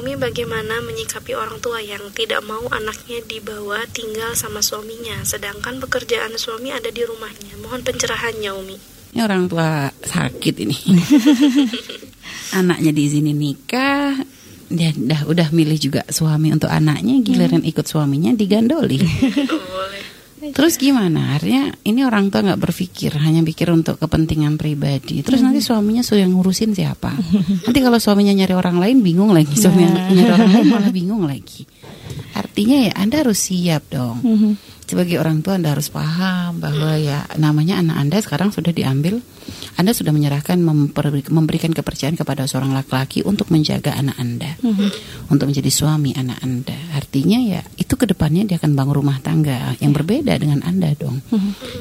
[0.00, 6.32] Umi bagaimana menyikapi orang tua yang tidak mau anaknya dibawa tinggal sama suaminya, sedangkan pekerjaan
[6.40, 7.60] suami ada di rumahnya.
[7.60, 8.76] Mohon pencerahannya, Umi.
[9.12, 10.76] Ini orang tua sakit ini.
[12.64, 14.16] Anaknya diizinin nikah,
[14.72, 19.04] dia udah udah milih juga suami untuk anaknya, giliran ikut suaminya digandoli.
[19.52, 20.19] Boleh.
[20.40, 21.36] Terus gimana?
[21.36, 25.20] Artinya ini orang tua nggak berpikir, hanya pikir untuk kepentingan pribadi.
[25.20, 27.12] Terus nanti suaminya sudah ngurusin siapa?
[27.68, 31.68] Nanti kalau suaminya nyari orang lain bingung lagi, suaminya nyari orang lain malah bingung lagi.
[32.32, 34.24] Artinya ya Anda harus siap dong.
[34.90, 39.22] Sebagai orang tua Anda harus paham bahwa ya namanya anak Anda sekarang sudah diambil.
[39.78, 40.58] Anda sudah menyerahkan
[41.30, 44.58] memberikan kepercayaan kepada seorang laki-laki untuk menjaga anak Anda.
[45.30, 46.74] Untuk menjadi suami anak Anda.
[46.96, 51.20] Artinya ya itu ke depannya dia akan bangun rumah tangga yang berbeda dengan Anda dong.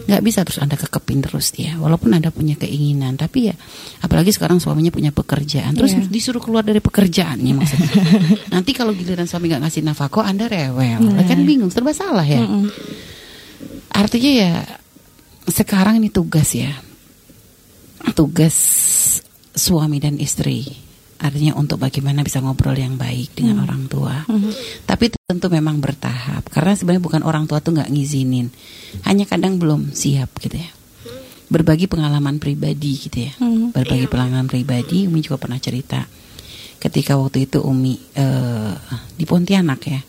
[0.05, 1.79] Nggak bisa terus Anda kekepin terus dia.
[1.79, 3.55] Walaupun Anda punya keinginan, tapi ya
[4.03, 6.11] apalagi sekarang suaminya punya pekerjaan, terus Iya.
[6.11, 7.91] disuruh keluar dari pekerjaannya maksudnya.
[8.53, 12.43] Nanti kalau giliran suami nggak ngasih nafkah, Anda rewel, kan bingung, serba salah ya.
[13.95, 14.51] Artinya ya
[15.47, 16.75] sekarang ini tugas ya,
[18.11, 18.55] tugas
[19.55, 20.88] suami dan istri.
[21.19, 24.23] Artinya untuk bagaimana bisa ngobrol yang baik dengan orang tua.
[24.87, 26.47] Tapi tentu memang bertahap.
[26.47, 28.47] Karena sebenarnya bukan orang tua tuh nggak ngizinin,
[29.03, 30.71] hanya kadang belum siap gitu ya.
[31.51, 33.33] Berbagi pengalaman pribadi gitu ya.
[33.75, 36.07] Berbagi pengalaman pribadi, Umi juga pernah cerita.
[36.79, 38.73] Ketika waktu itu Umi eh,
[39.19, 39.99] di Pontianak ya.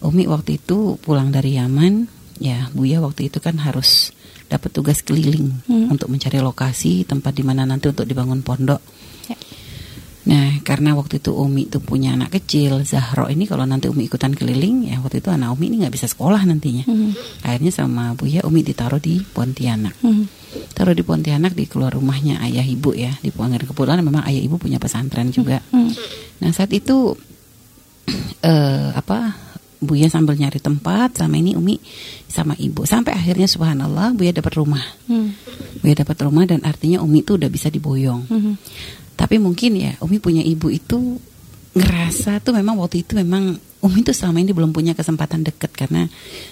[0.00, 2.08] Umi waktu itu pulang dari Yaman,
[2.40, 4.16] ya Buya waktu itu kan harus
[4.48, 8.80] dapat tugas keliling untuk mencari lokasi tempat di mana nanti untuk dibangun pondok.
[9.28, 9.36] Ya.
[10.20, 14.36] Nah, karena waktu itu Umi itu punya anak kecil, Zahro ini kalau nanti Umi ikutan
[14.36, 16.84] keliling, ya waktu itu anak Umi ini nggak bisa sekolah nantinya.
[17.40, 19.96] Akhirnya sama Buya Umi ditaruh di Pontianak.
[20.76, 23.16] Taruh di Pontianak di keluar rumahnya ayah ibu ya.
[23.16, 25.64] Di Pontianak kebetulan memang ayah ibu punya pesantren juga.
[26.44, 27.16] Nah, saat itu
[28.44, 29.48] eh apa
[29.80, 31.80] Buya sambil nyari tempat sama ini Umi
[32.28, 34.84] sama ibu sampai akhirnya subhanallah Buya dapat rumah.
[35.80, 38.28] Buya dapat rumah dan artinya Umi itu udah bisa diboyong.
[39.20, 41.20] Tapi mungkin ya Umi punya ibu itu
[41.76, 46.04] ngerasa tuh memang waktu itu memang Umi tuh selama ini belum punya kesempatan deket karena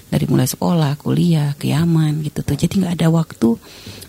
[0.08, 2.56] dari mulai sekolah, kuliah, ke Yaman gitu tuh.
[2.56, 3.56] Jadi nggak ada waktu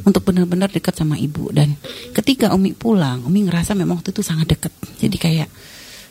[0.07, 1.51] untuk benar-benar dekat sama ibu.
[1.51, 1.75] Dan
[2.15, 4.71] ketika Umi pulang, Umi ngerasa memang waktu itu sangat deket.
[4.99, 5.47] Jadi kayak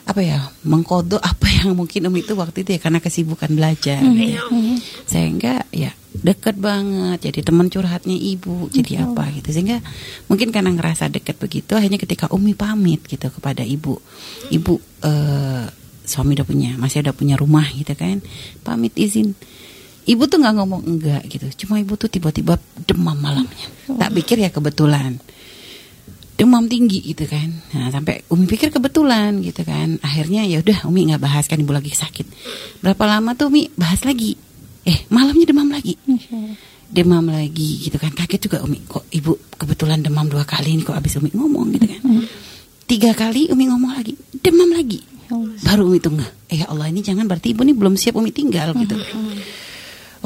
[0.08, 4.40] apa ya mengkodok apa yang mungkin Umi itu waktu itu ya karena kesibukan belajar gitu
[4.40, 4.42] ya.
[5.04, 7.30] sehingga ya deket banget.
[7.30, 9.52] Jadi teman curhatnya ibu jadi apa gitu.
[9.52, 9.78] Sehingga
[10.26, 14.00] mungkin karena ngerasa deket begitu akhirnya ketika Umi pamit gitu kepada ibu
[14.48, 15.66] ibu eh,
[16.08, 18.24] suami udah punya masih udah punya rumah gitu kan
[18.64, 19.36] pamit izin.
[20.08, 21.68] Ibu tuh nggak ngomong enggak gitu.
[21.68, 22.56] Cuma ibu tuh tiba-tiba
[22.88, 23.68] demam malamnya.
[23.92, 25.20] Tak pikir ya kebetulan
[26.38, 27.50] demam tinggi gitu kan.
[27.74, 29.98] Nah sampai Umi pikir kebetulan gitu kan.
[30.06, 32.26] Akhirnya ya udah Umi nggak bahas kan ibu lagi sakit.
[32.78, 34.38] Berapa lama tuh Umi bahas lagi.
[34.86, 35.98] Eh malamnya demam lagi.
[36.88, 38.14] Demam lagi gitu kan.
[38.14, 38.86] Kaget juga Umi.
[38.86, 42.00] Kok ibu kebetulan demam dua kali ini kok abis Umi ngomong gitu kan.
[42.86, 44.14] Tiga kali Umi ngomong lagi.
[44.38, 45.02] Demam lagi.
[45.66, 48.32] Baru Umi tuh nggak eh ya Allah ini jangan berarti ibu ini belum siap Umi
[48.32, 48.96] tinggal gitu.
[48.96, 49.27] Kan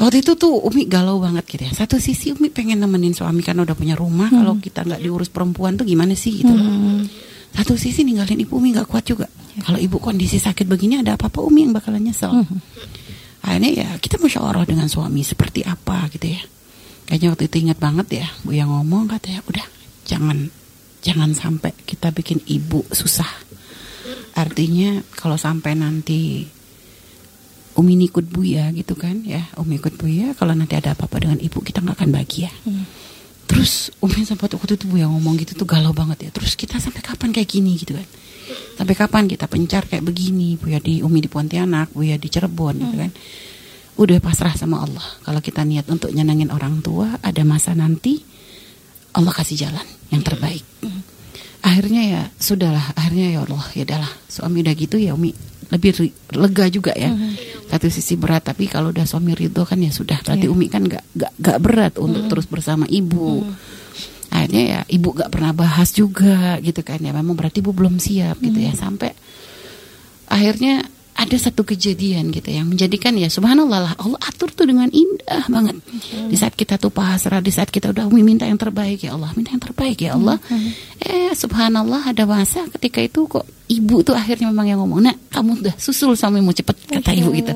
[0.03, 1.71] Waktu itu tuh Umi galau banget gitu ya.
[1.71, 4.27] Satu sisi Umi pengen nemenin suami karena udah punya rumah.
[4.27, 6.51] Kalau kita nggak diurus perempuan tuh gimana sih gitu.
[6.51, 7.07] loh.
[7.55, 9.31] Satu sisi ninggalin ibu Umi nggak kuat juga.
[9.63, 12.35] Kalau ibu kondisi sakit begini ada apa-apa Umi yang bakalan nyesel.
[13.47, 16.43] Akhirnya ya kita musyawarah dengan suami seperti apa gitu ya.
[17.07, 18.27] Kayaknya waktu itu ingat banget ya.
[18.43, 19.65] Bu yang ngomong katanya udah
[20.03, 20.51] jangan
[20.99, 23.29] jangan sampai kita bikin ibu susah.
[24.35, 26.43] Artinya kalau sampai nanti
[27.73, 29.49] Umi ikut Buya gitu kan ya.
[29.57, 32.53] Umi ikut Buya kalau nanti ada apa-apa dengan ibu kita nggak akan bahagia.
[33.49, 36.31] Terus Umi sempat waktu itu Buya ngomong gitu tuh galau banget ya.
[36.33, 38.07] Terus kita sampai kapan kayak gini gitu kan?
[38.77, 40.53] Sampai kapan kita pencar kayak begini?
[40.57, 43.11] Buya di Umi di Pontianak Buya di Cirebon gitu kan?
[43.97, 45.05] Udah pasrah sama Allah.
[45.21, 48.21] Kalau kita niat untuk nyenengin orang tua ada masa nanti
[49.13, 50.65] Allah kasih jalan yang terbaik.
[51.61, 52.93] Akhirnya ya sudahlah.
[52.97, 54.13] Akhirnya ya Allah ya udahlah.
[54.29, 57.09] Suami udah gitu ya Umi lebih lega juga ya.
[57.65, 60.21] Satu sisi berat tapi kalau udah suami ridho kan ya sudah.
[60.21, 63.41] Berarti Umi kan nggak nggak nggak berat untuk terus bersama ibu.
[64.29, 67.09] Akhirnya ya ibu nggak pernah bahas juga gitu kan ya.
[67.09, 68.77] Memang berarti ibu belum siap gitu ya.
[68.77, 69.17] Sampai
[70.29, 70.85] akhirnya
[71.23, 75.79] ada satu kejadian gitu yang menjadikan ya subhanallah lah Allah atur tuh dengan indah banget.
[76.27, 79.55] Di saat kita tuh pasrah di saat kita udah minta yang terbaik ya Allah minta
[79.55, 80.37] yang terbaik ya Allah.
[80.99, 85.63] Eh subhanallah ada masa ketika itu kok ibu tuh akhirnya memang yang ngomong nak kamu
[85.63, 87.55] udah susul suamimu cepet kata ibu gitu.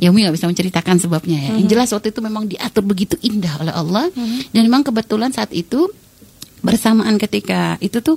[0.00, 1.50] Ya Umi gak bisa menceritakan sebabnya ya.
[1.60, 4.08] Yang jelas waktu itu memang diatur begitu indah oleh Allah.
[4.48, 5.92] Dan memang kebetulan saat itu
[6.64, 8.16] bersamaan ketika itu tuh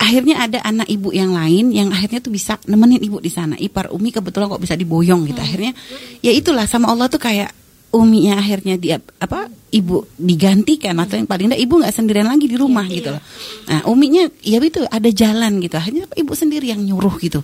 [0.00, 3.60] akhirnya ada anak ibu yang lain yang akhirnya tuh bisa nemenin ibu di sana.
[3.60, 5.40] Ipar Umi kebetulan kok bisa diboyong gitu.
[5.44, 5.76] Akhirnya
[6.24, 7.52] ya itulah sama Allah tuh kayak
[7.90, 12.54] uminya akhirnya dia apa ibu digantikan atau yang paling enggak ibu nggak sendirian lagi di
[12.54, 13.22] rumah Iya, gitu loh.
[13.66, 15.74] Nah, uminya ya itu ada jalan gitu.
[15.76, 17.42] Akhirnya ibu sendiri yang nyuruh gitu.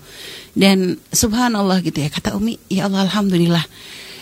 [0.57, 3.67] Dan subhanallah gitu ya kata Umi, ya Allah alhamdulillah.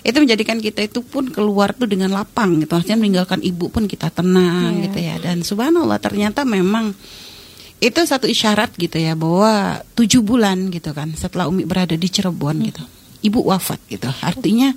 [0.04, 2.72] Itu menjadikan kita itu pun keluar tuh dengan lapang gitu.
[2.76, 4.84] Maksudnya meninggalkan ibu pun kita tenang Iya.
[4.88, 5.14] gitu ya.
[5.20, 6.92] Dan subhanallah ternyata memang
[7.84, 12.64] itu satu isyarat gitu ya bahwa tujuh bulan gitu kan setelah Umi berada di Cirebon
[12.64, 12.80] gitu.
[13.24, 14.08] Ibu wafat gitu.
[14.24, 14.72] Artinya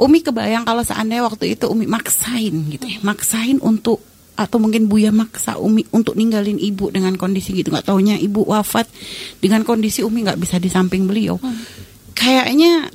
[0.00, 2.98] Umi kebayang kalau seandainya waktu itu Umi maksain gitu ya.
[3.04, 4.00] Maksain untuk
[4.40, 7.68] atau mungkin Buya maksa Umi untuk ninggalin ibu dengan kondisi gitu.
[7.68, 8.88] Nggak taunya ibu wafat
[9.44, 11.36] dengan kondisi Umi nggak bisa di samping beliau.
[12.16, 12.88] Kayaknya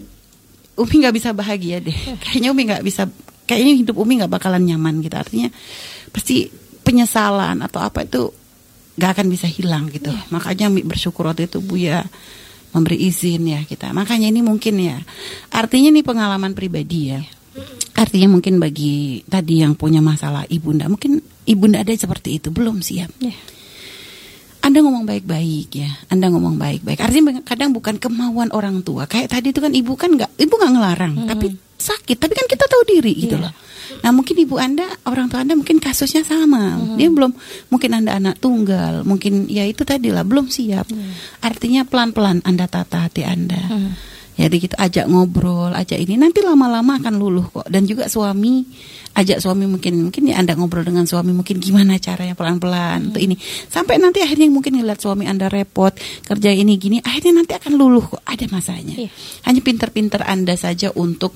[0.82, 1.94] Umi nggak bisa bahagia deh.
[2.18, 3.06] Kayaknya Umi nggak bisa
[3.46, 5.14] kayaknya hidup Umi nggak bakalan nyaman gitu.
[5.14, 5.54] Artinya
[6.10, 6.50] pasti
[6.82, 8.34] penyesalan atau apa itu
[8.96, 10.12] nggak akan bisa hilang gitu.
[10.32, 12.04] Makanya Umi bersyukur waktu itu Buya
[12.76, 13.92] memberi izin ya kita.
[13.96, 15.00] Makanya ini mungkin ya
[15.52, 17.22] artinya ini pengalaman pribadi ya.
[17.96, 23.12] Artinya mungkin bagi tadi yang punya masalah ibunda mungkin ibunda ada seperti itu belum siap.
[23.24, 23.36] Ya.
[24.66, 26.98] anda ngomong baik-baik ya, Anda ngomong baik-baik.
[26.98, 29.06] Artinya kadang bukan kemauan orang tua.
[29.06, 31.54] Kayak tadi itu kan ibu kan nggak, ibu nggak ngelarang, tapi
[31.86, 32.18] sakit.
[32.18, 33.54] Tapi kan kita tahu diri gitu loh.
[34.02, 36.98] Nah mungkin ibu anda, orang tua anda mungkin kasusnya sama.
[36.98, 37.32] Dia belum,
[37.70, 40.90] mungkin anda anak tunggal, mungkin ya itu tadi lah belum siap.
[41.46, 43.62] Artinya pelan-pelan anda tata hati anda.
[44.36, 47.72] Jadi kita ajak ngobrol, ajak ini nanti lama-lama akan luluh kok.
[47.72, 48.68] Dan juga suami,
[49.16, 53.40] ajak suami mungkin mungkin ya anda ngobrol dengan suami mungkin gimana caranya pelan-pelan untuk ini.
[53.72, 55.96] Sampai nanti akhirnya mungkin ngeliat suami anda repot
[56.28, 58.20] kerja ini gini, akhirnya nanti akan luluh kok.
[58.28, 59.00] Ada masanya.
[59.00, 59.10] Iya.
[59.48, 61.32] Hanya pinter-pinter anda saja untuk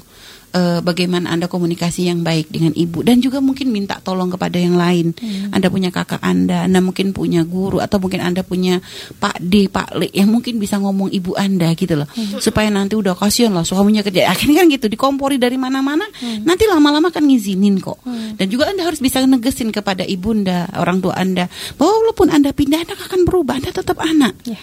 [0.51, 4.75] eh, bagaimana anda komunikasi yang baik dengan ibu dan juga mungkin minta tolong kepada yang
[4.75, 5.13] lain.
[5.53, 8.81] Anda punya kakak anda, anda mungkin punya guru atau mungkin anda punya
[9.17, 12.09] Pak D, Pak Le yang mungkin bisa ngomong ibu anda gitu loh,
[12.41, 14.29] supaya nanti udah kasihan lah suaminya kerja.
[14.29, 16.05] Akhirnya kan gitu dikompori dari mana-mana,
[16.43, 18.01] nanti lama-lama kan ngizinin kok.
[18.35, 21.45] Dan juga anda harus bisa negesin kepada ibunda, orang tua anda,
[21.77, 24.57] bahwa walaupun anda pindah, anda akan berubah, anda tetap anak Ya.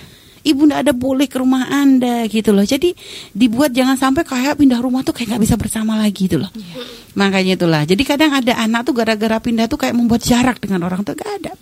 [0.47, 2.63] Ibu ndak ada boleh ke rumah anda gitu loh.
[2.63, 2.95] Jadi
[3.35, 6.51] dibuat jangan sampai kayak pindah rumah tuh kayak nggak bisa bersama lagi gitu loh.
[7.19, 7.83] Makanya itulah.
[7.83, 11.33] Jadi kadang ada anak tuh gara-gara pindah tuh kayak membuat jarak dengan orang tua gak
[11.43, 11.53] ada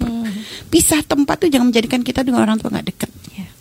[0.75, 3.10] pisah tempat tuh jangan menjadikan kita dengan orang tua nggak deket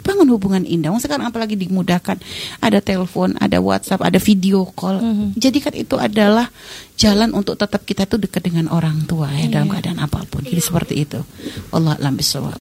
[0.03, 0.91] bangun hubungan indah.
[0.99, 2.19] Sekarang apalagi dimudahkan.
[2.59, 4.99] Ada telepon ada WhatsApp ada video call.
[5.39, 6.51] Jadikan itu adalah
[6.99, 10.43] jalan untuk tetap kita tuh dekat dengan orang tua ya dalam keadaan apa pun.
[10.43, 11.23] Jadi seperti itu.
[11.71, 12.59] Allah alam bisawab